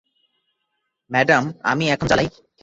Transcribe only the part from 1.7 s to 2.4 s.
আমি এখন চালাই?